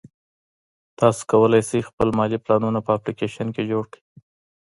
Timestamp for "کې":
3.55-3.63